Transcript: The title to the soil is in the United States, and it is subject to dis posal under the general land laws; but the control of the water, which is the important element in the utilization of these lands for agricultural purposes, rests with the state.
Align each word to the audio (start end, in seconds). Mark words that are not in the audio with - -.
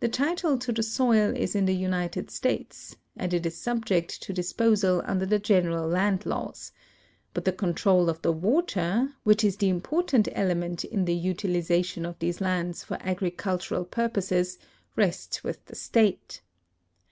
The 0.00 0.08
title 0.08 0.58
to 0.58 0.72
the 0.72 0.82
soil 0.82 1.32
is 1.36 1.54
in 1.54 1.66
the 1.66 1.72
United 1.76 2.32
States, 2.32 2.96
and 3.16 3.32
it 3.32 3.46
is 3.46 3.56
subject 3.56 4.20
to 4.24 4.32
dis 4.32 4.52
posal 4.52 5.04
under 5.08 5.24
the 5.24 5.38
general 5.38 5.86
land 5.86 6.26
laws; 6.26 6.72
but 7.32 7.44
the 7.44 7.52
control 7.52 8.08
of 8.08 8.20
the 8.22 8.32
water, 8.32 9.14
which 9.22 9.44
is 9.44 9.58
the 9.58 9.68
important 9.68 10.26
element 10.32 10.84
in 10.84 11.04
the 11.04 11.14
utilization 11.14 12.04
of 12.04 12.18
these 12.18 12.40
lands 12.40 12.82
for 12.82 12.98
agricultural 13.00 13.84
purposes, 13.84 14.58
rests 14.96 15.44
with 15.44 15.64
the 15.66 15.76
state. 15.76 16.42